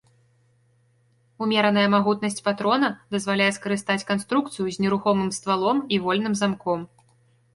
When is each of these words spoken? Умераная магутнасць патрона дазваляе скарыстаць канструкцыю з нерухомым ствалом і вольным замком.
Умераная 1.45 1.83
магутнасць 1.95 2.41
патрона 2.47 2.89
дазваляе 3.15 3.51
скарыстаць 3.57 4.07
канструкцыю 4.11 4.65
з 4.77 4.85
нерухомым 4.85 5.29
ствалом 5.39 5.77
і 5.95 6.03
вольным 6.07 6.33
замком. 6.41 6.87